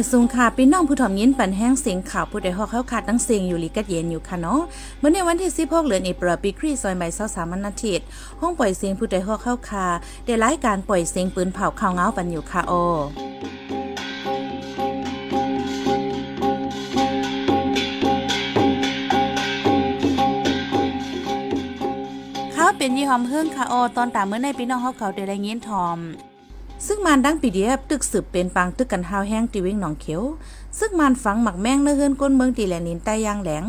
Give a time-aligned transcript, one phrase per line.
[0.00, 4.60] อยสูงค่ะพี่น้องผู้ถ่อมยินปันแห้งเสียงข่าวผู้ใดฮอกเข้าขาดตั้งเสียงอยู่ลีกัดเย็นอยู่ค่ะเนาะ
[4.98, 8.06] เมื่อในวันที่16เดือนเอพรปีคริสซอยใหม่23วันาทิตย์
[8.40, 9.86] ห้องปล่อยเสียงผู้ใดฮอกเข้าคา
[10.24, 12.72] ได้รายการปล่อยเสียงปืนเผาข่าวเงาปันอยู่ค่ะโอ
[22.52, 26.00] เขาเป็นยี่หอมเฮิ่งค่ะโอตอนตามเมื่อในพี่น้องเฮาเขาได้ได้ยินทอม
[26.86, 30.22] ซึ่งมันดังปีเดียบตึกสืบเป็นปางตึกกันหาวแห้งตีวิ่งหนองเขียว
[30.78, 33.64] ซึ่งมันฝังหมักแมงเนื้อเฮือนก้นเมืองตีแหลนินใต้ยางแหลง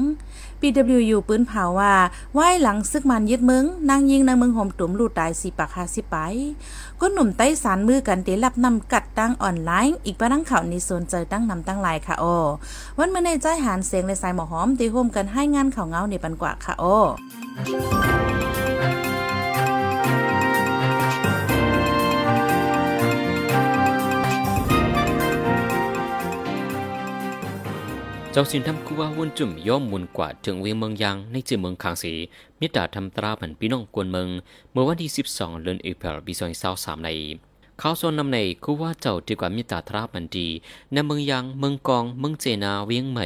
[0.60, 1.94] PWU ปืนเผาว่า
[2.34, 6.16] ไหว้หลังซึกมันยึดเมืองนางยิงนางเมืองห่มตุ่มลูดตายสีปากหาสิไป
[7.00, 12.26] ก้นหนุ่มใต้สารมือกันเตรับนำกัดตั้งออนไลน์ อีกปะนังข่าวในโซนเจอตั้งนำตั้งลายค่ะโอ
[12.98, 16.84] วันเมื่อในใจหานเสียงในสายหมอหอมตีโฮมกันให้งานข่าวเงาในปันกว่าค่ะโอ
[28.34, 32.14] เจ้าสินทำกูว่าวนจุ่มย่อมมุนกว่าถึงเวียงเมืองยางในจื่อเมืองคางสี
[32.60, 34.28] มิตรทำตราผันพี่น้องกวนเมือง
[34.72, 36.34] เมื่อวันที่ 12 เดือนเอพริลปี
[36.70, 37.10] 2023ใน
[37.80, 40.48] เขาส่วนนำในคูว่าเจ้าดีกว่ามิตรทรามันดี
[40.94, 43.26] ในเมืองยางเมืองกองเมืองเจนาเวียงใหม่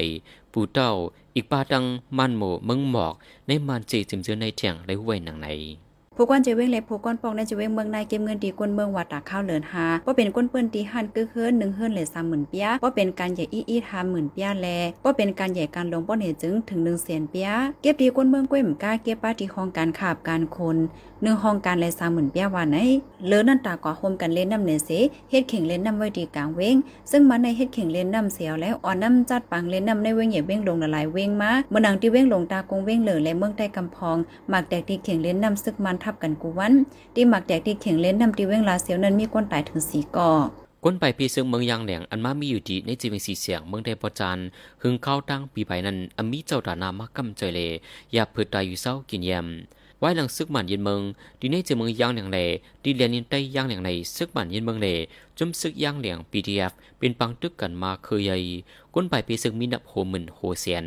[0.53, 0.89] ปูเต้า
[1.35, 1.83] อีกปาดัง
[2.17, 3.13] มันหมูเมืองหมอก
[3.47, 5.47] ในมันเจจิมเจอในเทียงและห้วยหนังใน
[6.17, 14.67] ผู้กวนเจเวงเล็ผู้กวนปองในเจเวงเมืองนายเก็บเงินดีกวนเมืองวัดตาข้าวเหลินหาว่าเป็นก้นเปื้นตีหันกึกเฮิรนหนึ่งเฮิรนเหลือสามหมื่นเปียว่าเป็นการใหญ่อี้อี้ทามหมื่นเปียแล
[15.05, 17.49] ว่าเป็นการใหญ่การลงป้อนเหตุจึงถึงหนึ่งแสนเปีย
[17.81, 20.77] เก็บดีกวนเมืองก้วยมก้าเก็บป้าที่ห้องการขาบการคน
[21.25, 22.77] หนึ่งห้องการเลยสามหมื่นเปียว่าไหน
[23.27, 24.89] เลือนั่นตากว่าโฮมกันเล่นน้ำเนเส
[25.29, 26.75] เฮ็ดเข่งเล่นน้ำไว้ดีกลางเว้ง
[27.11, 34.17] ซึ่งมันในเฮ็ดเข่งเล่นน้ำเสียวแล้วอ่อนน้ำจัดปังเล่นน้ำในเว้งใหญ่เว้งลงละลายเว้งมาเมื่อนังที่เว้งลงตากงเว้งเหลือและเมืองใต้กำพอง
[34.49, 36.73] หมากแตกที่เข่งเล่นน้ำซึกมันทับกันกูวัน
[37.15, 40.31] ที่หมักแดกที่เข่งเล่นน้ำตีเว้งลาเสียวนั้นมีคนตายถึงสีก่อ
[40.87, 44.37] ก้นไปพีซึ่งเมืองยางแหลงอันมามีอยู่ดีในจีเวงสีเสียงเมืองไดปจาน
[44.81, 47.59] หึงเข้าตั้งปีไปนั้นอมีเจ้าดานามักกำเจเล
[48.13, 49.47] อย่าเพิดตายอยู่เศร้ากินยม
[49.99, 51.01] ไว้หลังซึกหมันเย็นเมือง
[51.39, 52.39] ดีในจีเมืองย่างแหลงเล
[52.83, 54.87] ดีเลียนินใต้ยางแหลงในซึกหมันเย็นเมืองเล
[55.37, 58.37] จมซึกย่างแหลง PDF เป็นปังตึกกันมาเคยใหญ่
[58.93, 60.85] ก้นไปพีซึ่งมีนับโหมื่นโหเซียน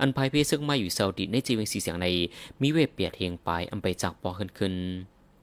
[0.00, 2.06] อันภายพีซึ่งมาอยู่เศร้าดีในจีเวงสีเสียงใน
[2.60, 4.74] มีเวเปียดเฮงไปอันไปจากปอขึ้นขึ้น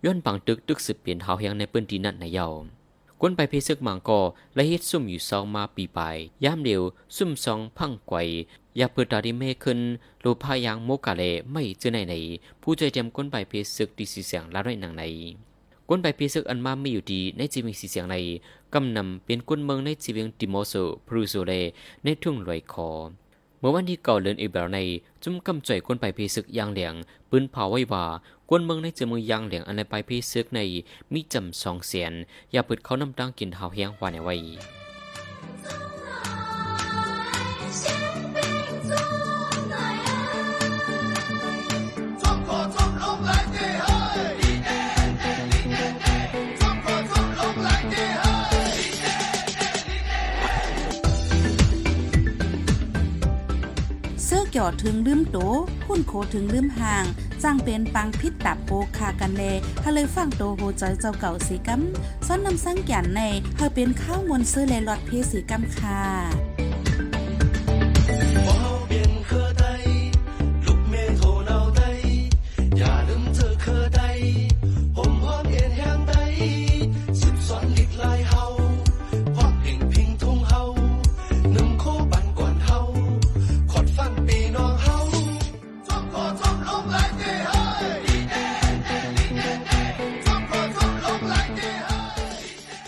[0.04, 2.48] ย้อนปังตึกตึกสืบเปลี่ยนเฮาเฮียงในปืนที่นั่นในเยา
[3.22, 4.20] ก้นไปเพซึกมังกอ
[4.56, 6.00] และเฮ็ดซุ่มอยู่ซองมาปีไป
[6.44, 6.82] ย่ามเดียว
[7.16, 8.18] ซุ่มซองพังไกว
[8.80, 9.80] ยากเปิดตาดิเมขึ้น
[10.22, 12.14] โลพายางโมกาเลไม่เจอในไหน
[12.62, 15.04] ผู้ใจเตรียมก้นไปเพซึกดีสีเสียงละไรหนังใน
[15.90, 18.16] ก้นไปเพซึกอันมาไม่อยู่ดีในจีวิงสีเสียงใน
[18.74, 20.74] กำนำเป็นก้นเมืองในจีวิงติโมโซ
[21.08, 21.52] พรูโซเล
[22.04, 22.90] ในทุ่งลอยคอ
[23.60, 24.80] เมื่อวันที่เก่าเลือนอีเบลใน
[25.24, 26.94] จุ่มกำจ่อยก้นไปเพซึกยางเหลียง
[27.30, 28.06] ปืนเผาไว้ว่า
[28.50, 30.60] กวนเมืองในเจอมือยางเหลียงอันในไปพีซึกใน
[31.14, 32.14] มีจำสองเสียน
[32.52, 34.36] อย่าเปิดเขานำตั้งกินเฮาเฮียงวานในไว้
[54.66, 55.38] อถึงลืมโต
[55.88, 57.06] หุ่นโคถึงลืมห่าง
[57.44, 59.44] จ้างเป็นปังพิษตับโปคากันเล
[59.82, 61.82] ถ้าเลยฟังโตโหจอยเจ้าเก่าสีกัม
[62.26, 63.22] ซ้อนนำสร้างแก่นใน
[63.56, 66.02] เธอเป็นข้าวมนซื้อเลลอดเพสีกัมค่ะ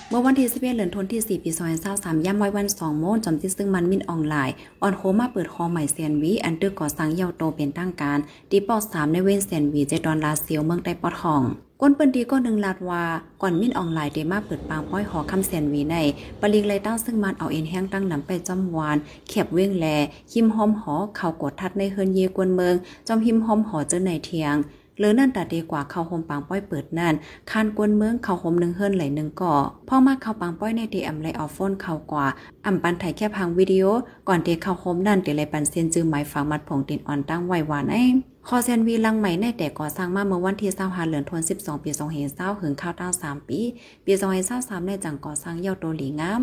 [0.10, 1.52] เมื่อวันที่11เดือนธันวาคมที่4ปี
[1.88, 8.20] 2023ย่ำไว้วัน2โมงจอมที่ซึ่งมันมินออนไลน์ออนโคมาเปิดคอใหม่เซียนวีอันตึกก่อสร้างเยาวโตเป็นตั้งการ
[8.52, 11.42] ตีปอ3ในเว้นเซียนวีเจดอนลาเซียวเมืองใต้ปอทอง
[11.82, 13.04] ก้นเปิ้นดีก็หนึ่งลาดว่า
[13.42, 15.96] ก่อนมินออนไลน์เดมาเปิดปางป้อยหอคำเซียนวีใน
[16.42, 18.98] ปลิงเลยตั้งซึ่งมันเอาเอ็นแห้งตั้งนำไปจำวาน
[19.30, 19.86] แคบเว้งแล
[20.32, 22.76] หิมหอมหอเข่ากดทัดในเฮินเยกวนเมือง
[23.08, 24.56] จอมหิมหอมหอเจอในเทียง
[24.98, 27.14] หรือนั่นแต่ดีกว่าเข้าโฮมปางป้อยเปิดนั่น
[27.52, 29.56] คานกวนเมืองเข้าโฮมหนึ่งเฮิรนไหลหนึ่งก่อ
[29.88, 32.26] พ่อมาเข้าปางป้อยในดีแอมไลออฟโฟนเข้ากว่า
[32.66, 33.86] อ่ำปันถ่ายแค่พังวิดีโอ
[34.28, 38.04] ก่อนเดเข้าโฮมนั่นเดเลยปันเซียนจื้อหมายฝังมัดผงตินอ่อนตั้งไว้หวานไอ้
[38.48, 41.90] คอเซนวีลังใหม่ในแต่ก่อสร้างมาเมื่อวันที่25เดือนธันวาคม12ปี
[42.26, 43.60] 2020หึงข้าวตั้ง3ปี
[44.06, 44.14] ปี
[44.50, 46.42] 2023ในจังก่อสร้างเยาโตหลีงาม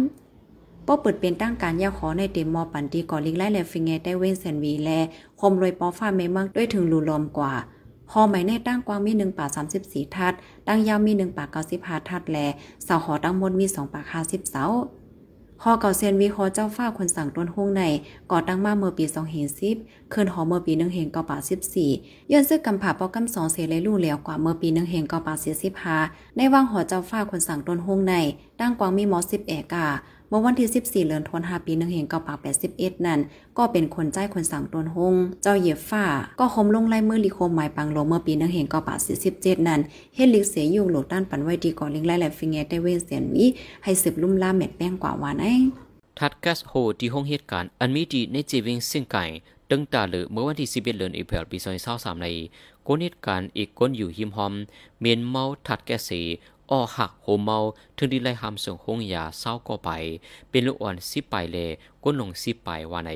[0.86, 4.90] ป้อเปิดเป็นตั้งการย่าขอในเต็มมอปันตีก่อลิงไล่แลฟิงเงได้เว้นเซนวีแล
[5.40, 7.52] คมรวยปอฟ้าเมมังด้วยถึงรูลอมกว่า
[8.12, 9.50] หอไหมในตั้งกว้างมี1ปาก
[9.82, 10.34] 34ทัด
[10.68, 11.48] ตั้งยาวมี1ปาก
[11.80, 12.38] 95ทัดแล
[12.84, 14.64] เสาหอตั้งบนมี2ปาก50เสา
[15.62, 17.82] หอเก่าเซียนวีฮอเจ้าฟ้าคนสั่งต้นห้องใน
[18.30, 19.04] ก่อตั้งมาเมื่อปี
[19.58, 21.36] 2010คืนหอเมื่อปี1เฮง9ปา
[21.84, 25.34] 14ย้อนซึกกำผาปอกำ2เสเลยลู่แล้วกว่าเมื่อปี1เฮง9ปา
[25.84, 28.14] 45ในว่างหอเจ้าฟ้าคนสั่งต้นห้องใน
[28.60, 29.86] ตั้งกวางมีมอ10เอกา
[30.34, 32.34] เมื่อวันที่ 14เดือนธันวาคมปี1เฮง9ปา
[32.70, 33.20] 81นั่น
[33.58, 36.04] ก็เป็นคนใจคนสั่งตนหง เจ้าเหยียบฟ้า
[36.40, 38.94] ก็คมลงไล่มือลิโคมหมายปังโลเมื่อปี1เฮง9ปา
[39.30, 39.80] 47นั่น
[40.14, 43.44] เฮ็ดลิกเสียอยู่โหลดด้านปันไว้ดีก่อนลิงไล่แหลฟิงเงได้เว้นเสียนมี
[43.84, 45.44] ให้สืบลุ่มล่าเม็ดแป้งกว่าว่าไอ
[46.18, 49.24] ทัดแกสโฮที่ห้องเหตุการณ์อันมีดีในจีวิงซิงไก่
[49.70, 51.58] ตึงตาหรือเมื่อวันที่ 11เดือนเอพริลปี
[51.90, 52.26] 2023ใน
[52.86, 54.52] กนเหตุการณ์อีกคนอยู่หิมหอม
[55.00, 56.20] เมียนเมาทัดแก๊สี
[56.70, 57.58] ออหักโหเมา
[57.96, 59.90] ถึงดีไลหามส่งห้องยาเศร้าก็ไป
[60.50, 61.56] เป็นลูกอ่อนสิไปเล
[62.02, 63.12] ก้นลงสิไปว่าใน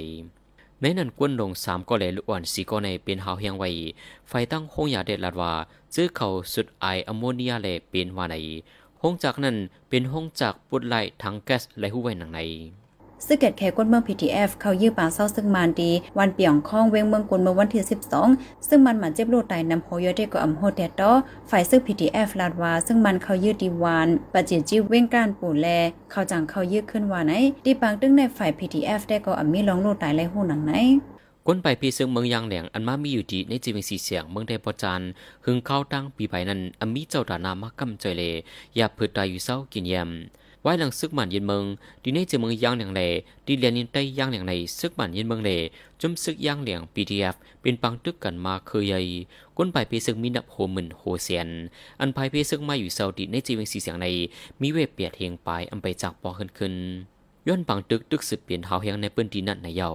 [0.81, 3.69] ในนั้นก้นลงสามก็เลยลูกอ่อนสีก็ในเป็นหาวเฮียงไว้
[4.29, 5.53] ไฟตั้งห้องยาเด็ดลาดว่า
[5.95, 8.37] ซื้อเขาสุดไออโมเนียเลเป็นว่าใน
[9.03, 9.57] ห้องจากนั้น
[9.89, 12.41] เป็นห้องจากปุดไลทั้งแก๊สและหูไว้หนังใน
[13.27, 17.83] ซึ่งเกิดแค่ก้นเมือง PTF เขายื้อป่าเศร้าซึ่งมานดี วันเปียงข้องเวงเมืองกวนเมื่อวันที่
[18.25, 21.11] 12 ซึ่งมันหมันเจ็บโลดไตนำโฮยเดก็อำโฮเตตอ
[21.51, 25.67] ฝ่ายซึ่ง PTF ลาดว่า ซึ่งมันเขายื้อดีวานปะจิจิเวงการปู่แล
[26.11, 27.33] เขาจังเขายื้อขึ้นว่าไหน
[27.65, 30.73] ดีปังตึงในฝ่าย PTF ได้ก็อำมีลองโลดไตและหูหนังไหน
[31.47, 35.01] ก้นไปพีซึ่งเมืองยางแหลงอันมามีอยู่ดีในจีวิงสีเสียงเมืองไดปอจาน
[35.45, 38.23] หึงเข้าตั้งปีไปนั้นอมีเจ้าดานามักกำเจเล
[38.77, 40.11] อย่าเพืดตายอยู่เศร้ากินยม
[40.69, 41.65] ไว้หลังซึกหมันเย็นเมือง
[42.03, 43.03] ดีในเจเมืองย่างเหลียงเล
[43.47, 45.51] ดีเลียนินใต้ยางเหลียงในซึกหมันเย็นเมืองเล
[46.01, 49.01] จมซึกย่างเหลียง PDF เป็นปังตึกกันมาเคยใหญ่
[49.57, 51.49] ก้นไปพีซึกมีนับโหมื่นโหเซียน
[52.01, 54.07] อันภายเพีซึกมาอยู่เศร้าดีในจีเวงสีเสียงใน
[54.61, 56.75] มีเวเปียดเฮงไปอันไปจากปอขึ้นขึ้น
[57.47, 59.91] ย้อนปังตึกตึกสืบเปลี่ยนเฮาเฮียงในปืนดีนั่นในเยา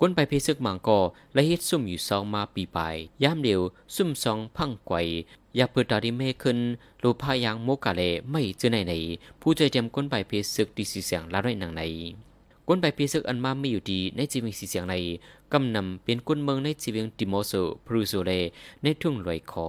[0.00, 0.98] ก้นไปเพซึกมังก็
[1.34, 2.78] และเฮ็ดซุ่มอยู่ซองมาปีไป
[3.22, 3.60] ย่ามเดียว
[3.94, 4.96] ซุ่มซองพังไกว
[5.56, 6.58] อยากเปิดตาดิเมขึ้น
[7.02, 8.92] รูพายางโมกาเลไม่เจอไหนไหน
[9.40, 11.82] ผู้ใจเตรียมก้นไปเพซึกดีสีเสียงละร้อยหนังใน
[12.68, 14.94] ก้นไปเพซึกอันมาไม่อยู่ดีในจีวิงสีเสียงใน
[15.52, 17.52] กำนำเป็นก้นเมืองในจีวิงติโมโซ
[17.84, 18.30] พรูโซเล
[18.82, 19.68] ในทุ่งลอยคอ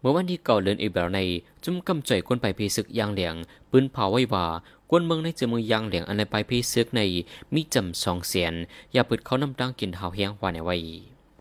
[0.00, 1.20] เมื่อวันที่เก่าเลินอีเบลใน
[1.64, 3.34] จุ่มกำจ่อยก้นไปเพซึกยางเหลียง
[3.70, 4.46] ปืนเผาไว้ว่า
[4.90, 7.00] กวนเมืองในเจมือยางเหลียงอันในไปพีซึกใน
[7.54, 8.54] มีจำสองเสียน
[8.92, 10.76] อย่าเปิดเขานำดังกินหาวเฮียงวานไว้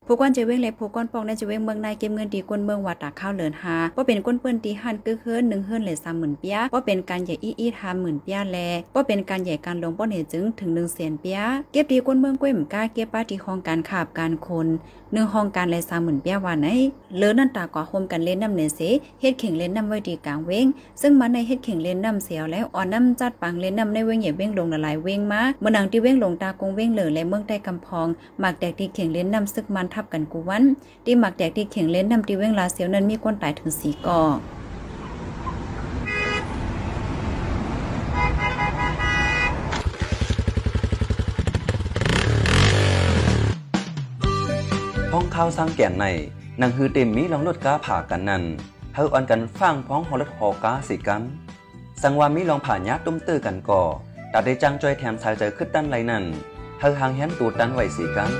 [0.08, 8.58] ผู้ก้อนเจเวงเล็กผู้ก้อนปองในเจเวงเมืองในเก็บเงินดีก้นเมืองวัดตาข้าวเหลือนหาว่าเป็นก้นเปิ้นตีหันกึกเฮิรนหนึ่งเฮิรนเลยสามหมื่นเปียว่าเป็นการใหญ่อีอีทามหมื่นเปียแล
[8.96, 11.40] ว่าเป็นการใหญ่การลงป้อนเหตุจึงถึงหนึ่งแสนเปีย
[11.72, 14.68] เก็บดีก้นเมืองก้วยมก้าเก็บป้าที่ห้องการขาบการคน
[15.14, 16.68] หนึ่งห้องการเลยสามหมื่นเปียว่าไหน
[17.18, 18.80] เลือนั่นตากว่าโฮมกันเล่นน้ำเนเส
[19.22, 20.66] เฮ็ดเข่งเล่นน้ำไว้ดีกลางเว้ง
[21.02, 28.08] ซึ่งมันในเฮ็ดเข่งเล่นน้ำเสียวแล้วอ่อนน้ำจัดปังเล่นน้ำในเว้งใหญ่เว้งลงละลายเว้งมาเมื่อนังที่เว้งลงตากงเว้งเหลือและเมืองใต้กำพอง
[28.40, 30.64] หมากแตกที่เข่งเล่นน้ำซึกมันทับกันกูวัน
[31.06, 34.22] ที่หมักแดกที่เข่งเล่นนำตีเว้งลาเซียวนั้นมีคนตายถึงสีก่อ
[45.12, 46.06] ห้องข้าวสร้างแก่นใน
[46.62, 48.44] นังฮือเต็มมีลองรถก้าผ่ากันนั่น
[48.94, 51.22] เฮาอันกันฟังพ้องหอรถหอก้าสิกัน
[52.02, 53.84] สังวามีลองผ่านยักตุ้มตื้อกันก่อ
[54.34, 56.24] ตัดได้จังจอยแถมสายใจขึ้นด้านไรนั่น
[56.80, 58.32] เฮาหางแฮนตูดดันไหวสีกัน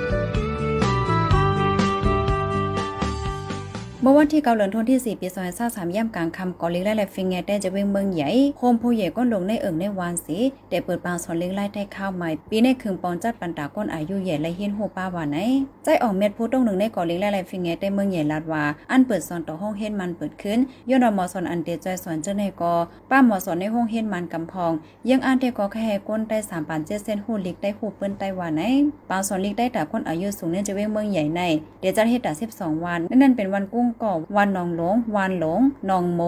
[4.08, 10.38] มื่อวันที่เกาเหลือนทนที่ 4 ปีซอยซาสามย่ำกลางคำกอลิงไล่และฟิงเงได้จะเวงเมืองใหญ่โคมผู้ใหญ่ก้นลงในเอิงในวานสี
[10.70, 15.38] แต่เปิดปางสอนลิงไล่ได้ข้าวใหม่ปีในคืนปอนจัดปันตาก้นอายุใหญ่และเฮียนหูป้าวานไหน
[15.84, 20.60] ใจออกเม็ดผู้ต้องหนึ่งในกอลิงไล่และฟิงเงได้เมืองใหญ่ลาดว่าอันเปิดสอนต่อห้องเฮ็ดมันเปิดขึ้น
[20.90, 22.74] ย้อนรอมอสอนอันเตใจสอนเจ้าในกอ
[23.10, 24.72] ป้าหมอสอนในห้องเฮ็ดมันกำพอง
[25.10, 28.64] ยังอ่านเตกอแค่ก้นได้สามปันเจ็ดเส้นหูลิกได้หูเปิ้นไต้วันไหน
[29.10, 31.42] ปางสอนลิกได้แต่คนอายุสูงเนี่ยจะเวงเมืองใหญ่ใน
[31.82, 36.22] เดี๋ยวจะเฮ็ดแต่สิบสองวันนั่นเป็นวันกุ้งก่อวันนองหลง วันหลงนองโม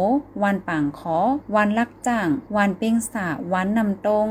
[0.44, 1.18] วันป่างขอ
[1.56, 4.26] วันลักจ้าง วันเป้งสาวันนำตรง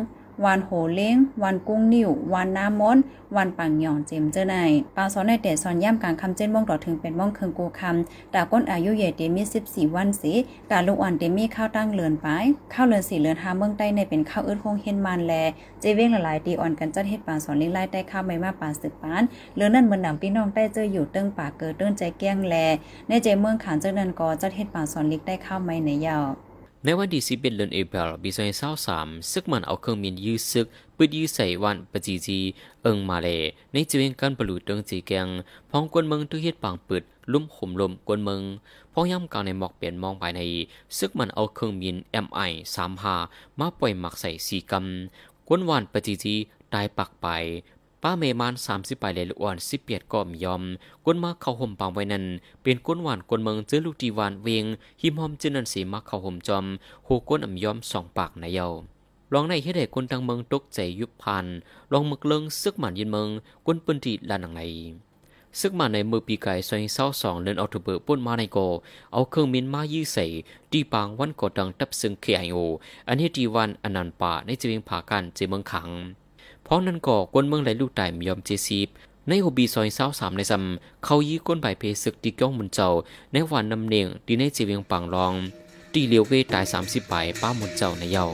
[0.45, 2.99] วานโหเล้งวานกุ้งนิ่ววานน้ำม้น
[3.37, 4.57] วันปังหย่องเจมเจอใน
[4.97, 10.33] ปาสอนในแต่สอนย่ำกลางคำเจนม่องต่อถึงเป็นม่องเคืองกูคำตาก้นอายุใหญ่เตมี14วันสี
[10.71, 12.26] ตาลูกอ่อนเตมีข้าวตั้งเลือนไป
[12.73, 15.33] ข้าวเลือนสีเลือนหาเมืองใต้ในเป็นข้าวอึดคงเฮนมันแล
[15.81, 19.23] เจเว้งหลายๆตีอ่อนกันจัดเฮ็ดปาสอนลิงไล่ใต้ข้าวไม่มาปาสึกปาน
[19.57, 22.55] เลือนนั่นเหมือนหนังพี่น้องใต้เจออยู่เติ้งป่าเกิดเติ้งใจแก้งแล
[23.09, 26.26] ในใจเมืองขานเจ้านันกอจัดเฮ็ดปาสอนลิกได้ข้าวไม่ในยาว
[26.88, 30.66] ในวันที่สิบเอ็ดเดือนเอพริลปีสองพันสามซึกมันเอาเครื่องบินยื้อซึก
[30.97, 32.38] ปืดยื้อใส่วันปจีจี
[32.83, 33.28] เอิงมาเล
[33.73, 35.28] ในจีเวงการปลุดเติงจีแกง
[35.71, 37.02] พ้องกวนเมืองทุกเฮ็ดปางปืด
[37.33, 38.43] ลุ่มข่มลมกวนเมือง
[38.93, 40.40] พ้องย่ำกลางในหมอกเปลี่ยนมองภายใน
[40.99, 43.16] ซึกมันเอาเครื่องบิน MI สามหา
[43.59, 46.35] มาปล่อยหมักใส่สีกำกวนวานปจีจี
[46.75, 47.26] ตายปักไป
[48.03, 50.62] ป้าเมมานสามสิบปลายเลลอ้วนสิบเปียดก็มยอม
[51.05, 52.25] ก้นมาเข้าห่มปางไว้นั้น
[52.62, 54.65] เป็นก้นหวานก้นเมืองเจอลูกดีวานเวง
[55.00, 56.65] หิมหอมจืนันสีมาเข้าห่มจอม
[57.05, 58.67] โหก้นอ่ำยอมสองปากนายเยา
[59.33, 61.47] ลองในเฮ็ดให้คนตังเมืองตกใจยุบพัน
[61.93, 63.29] ลองมึกเลิงซึกหมันยินเมือง
[63.67, 64.62] กวนปืนตีลานหนังใน
[65.61, 68.59] ซึกมาในมือปีไก่ซอยเศร้าสองเดือนออกตุเบอร์ป่นมาในโก
[69.12, 70.26] เอาเครื่องมินมายื้อใส่
[70.73, 72.59] ตีปางวันกอดังตับซึ่งเคไอโอ
[73.09, 75.88] อันนี้ตีวันอนันป่าในจีเวงผากันเจเมืองขัง
[76.66, 78.88] เพราะนั่นก่อกวนเมืองไหลลูกตายมยอมเจซีบ
[79.28, 80.64] ในโฮบีซอยเศร้าสามในซัม
[81.04, 82.88] เขายี้ก้นใบเพศึกตีก้องมุนเจ้า
[83.32, 85.35] ในวันนำเนียงดีในจีเวียงปังรอง
[85.92, 88.25] ตีเลียวเวตายสามสิบใบป้ามุนเจ้าในเยา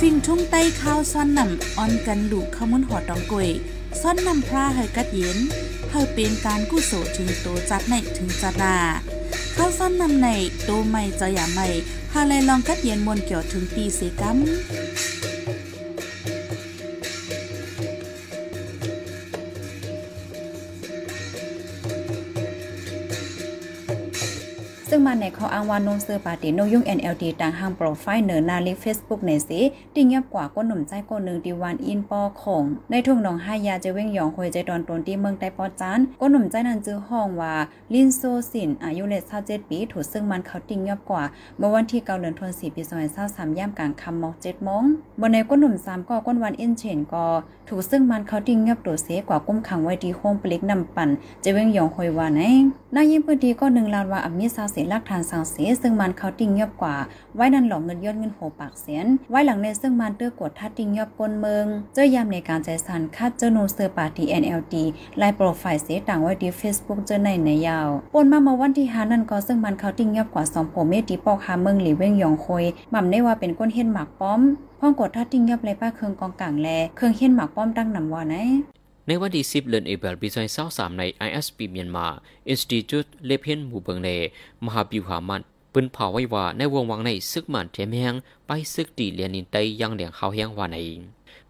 [0.00, 3.50] ฟิงทุ่งใต้ข้าวซ่อนนำออนกันหลูกขมุนหอดองกวย
[4.00, 5.38] ซ่อนนำพระเฮกัดเย็น
[5.90, 8.76] เฮาเป็นการกู้โสถึงโตจัดในถึงจัดนา
[9.56, 10.28] ข้าวซ่อนนำใน
[10.64, 11.68] โตใหม่จะอย่าใหม่
[12.12, 14.36] ฮาเลยลองกัดเย็นมวนเกี่ยวถึงปีเสกัม
[25.06, 29.60] มาในเขาอ้างว่าโนเซอปาตี้โนยุ่ง NLD ต่างห้างโปรไฟล์เนอร์นาลิเฟซบุ๊กในสิ
[29.94, 37.54] ติงเงียบกว่าก้นหนุ่มใจก้นหนึ่งดีวันอินปอของ ในทุ่งหนองห้ายาจะเว้งหยองคอยใจดอนตนที่เมืองไต้ปอจานก้นหนุ่มใจนั้นจื้อห้องว่า
[37.94, 38.20] ลินโซ
[38.50, 41.22] สินอายุเลสเจ็ดปีถูกซึ่งมันเขาติงเงียบกว่า
[41.58, 44.84] เมื่อวันที่เกาเดือนธันวาคมปีสองพันสามย่ามกลางคำมอกเจ็ดมง
[45.20, 47.26] บนในก้นหนุ่มสามก็ก้นวันอินเชนก็
[47.68, 51.08] ถูกซึ่งมันเขาติงเงียบตัวเสกว่ากุ้มขังไว้ที่โฮมปลิกนำปั่น
[51.44, 52.40] จะเว้งหยองคอยว่าไหน
[52.94, 56.96] นายยิ่งพื้นที่ก็หนึ่งลานว่าอมิซาเสียลักฐานสังเสียซึ่งมันเขาติงเงียบกว่า
[57.34, 64.74] ไว้นันหลอกเงินยอดเงินโหปากเสียน ไว้หลังในซึ่งมันเตื้อกดทัดติงเงียบกนเมือง เจ้ายามในการใจสันคัดเจ้าโนเซอร์ปาร์ตี้ NLD
[65.18, 74.40] ไลน์โปรไฟล์เสียต่างไว้ที่ Facebook เจ้าในในยาวปนมาเมื่อวันที่หานั่นก็ซึ่งมันเขาติงเงียบกว่าสองผมเมตีปอกหาเมืองหลีเว้งยองคอยหม่ำได้ว่าเป็นก้นเฮ็ดหมากป้อม
[74.80, 78.36] พ้องกดทัดติงเงียบเลยป้าเครื่องกองกลางแลเครื่องเฮ็ดหมากป้อมตั้งนำว่าไหน
[79.08, 80.28] ในวันที่10เดือนเอเบลปี
[80.64, 82.06] 2023ใน ISP เมียนมา
[82.52, 84.08] Institute เลเพียนหมู่เบิงเล
[84.64, 88.14] มหาบิวหามันปืนเผาไว้ว่าในวงวังในซึกมันเทียมแหง
[88.46, 90.76] ไปซึกตีเลียนินไตยังเหลียงเขาแหงว่าใน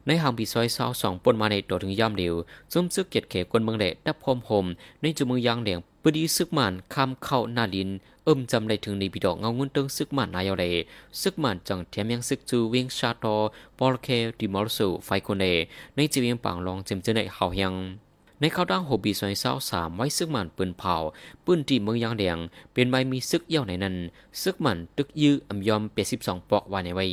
[0.06, 2.34] ในหางปีซอยเศร้าสองปนมาในตัวถึงย่ำเดียว
[2.72, 4.66] ซุ่มซึกเกียดเขกวนเมืองเละดับพรมโฮม
[5.00, 7.90] ในจุมือยางเหลียง ปดีซึกมันคำเข้านาลิน
[8.24, 10.64] เอิ่มจำได้ถึงในปีดอกเงาเงินเติงซึกมันนายเล
[11.20, 13.24] ซึกมันจังเทียมยังซึกจูเวียงชาโต
[13.78, 14.08] ปอลเค
[14.38, 15.44] ดิมอลสูไฟโคเน
[15.94, 17.74] ในจีเวียงปังลองเจมเจในเขาแหง
[18.40, 20.94] ในเขาดังโฮบีซอยเศร้าสามไว้ซึกมันปืนเผา
[21.44, 22.38] ปืนที่เมืองยางแดง
[22.72, 23.96] เป็นใบมีซึกเย่าในนั้น
[24.42, 27.06] ซึกมันตึกยื้ออำยอมเปียสิบสองปอกไว้ในไว้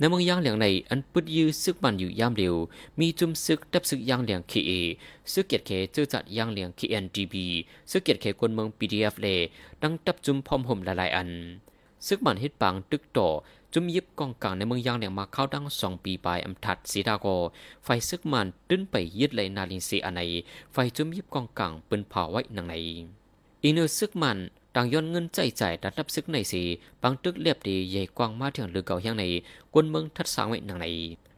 [0.00, 2.54] ในเมืองยางเหลียงในอันปึดยื้อซึกมันอยู่ยามเร็ว
[3.00, 4.72] มีจุมซึกดับซึกยางเหลียงเคเอ
[5.32, 7.46] ซึกเกียรติเคเจอจัดยางเหลียงเคเอ็นดีบี
[7.90, 9.26] ซึกเกียรติเคคนเมืองปีดีเอฟเล
[9.82, 11.30] ดังดับจุมพอมห่มหลายๆอัน
[12.06, 13.28] ซึกมันฮิตปังตึกต่อ
[13.72, 17.26] จุมยิบกองกลางในเมืองยางเหลียงมาเข้าดังสองปีปลายอำทัดสีดาโก
[17.84, 20.20] ไฟซึกมันตื้นไปยึดเลยนาลินซีอันไหน
[20.72, 22.74] ไฟจุมยิบกองกลางปืนเผาไว้หนังไหน
[23.62, 24.38] อีเนอซึกมัน
[24.74, 26.62] ต่างย้อนเงินใจใจดัดรับซึกในสี
[27.02, 29.24] บางตึกเรียบดีใหญ่กว้างมากถึงหรือเก่าอย่างใน
[29.72, 30.86] กวนเมืองทัดสางไว้หนังใน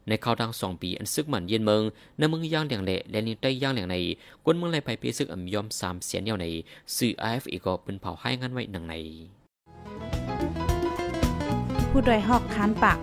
[0.08, 1.82] ในข่าวดังสองปีอันซึกหมันเย็นเมือง
[2.18, 3.96] ในเมืองย่างเหลียงเละและนินใต้ย่างเหลียงใน
[4.44, 6.46] กวนเมืองไรไปเปีซึกอ่ำยอมสามเสียนเดียวใน
[6.96, 8.94] สื่อ IFA ก็เป็นเผาให้งานไว้หนังใน
[11.90, 12.98] ผู้ดยหอกคานปาก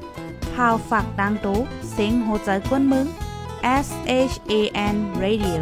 [0.53, 1.59] พาวฝากดังตู้
[1.91, 3.07] เซ็งโหใจกวนมึง
[3.86, 3.88] S
[4.31, 4.53] H A
[4.93, 5.62] N Radio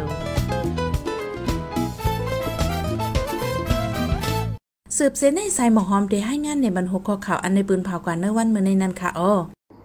[4.98, 9.32] สืบเส้นในสายหมอหอมได้ให้งานในบรรหกข้อข่าวอันในปืนเผากว่าเนวันเมื่อในนั้นค่ะอ้อ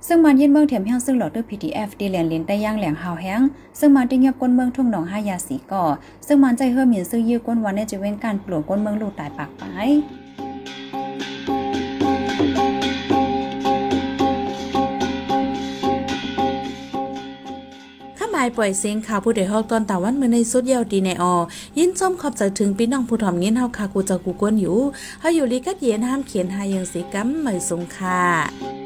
[0.08, 3.41] ซึ่งมันยินเมืองเถียมแห้งซึ่งหลอดด้วย PDF ดีเลียนลินใต้ย่างแหลงหาวแห้ง
[3.79, 5.84] ซึ่งมันได้เงียบก้นเมืองทุ่งหนองห้ายาสีก่อ
[6.27, 9.63] ซึ่งมันใจเฮือหมินซึ่งยื้อก้นวันในจะเว้นการปลวกก้นเมืองลูกตายปากไป
[18.57, 21.36] ปล่อยเสียงข่าวผู้ใดฮอกตอนตาวันเมื่อในสุดยาวดีในออ
[21.77, 24.79] ยินส้มขอบใจถึงพี่น้องผู้ถ่อมเงินเฮาคากูจะกูกวนอยู่
[25.19, 28.82] เฮาอยู่ลีกัดเย็นห้ามเขียนหายังสีกัมเหมยสงค่ะ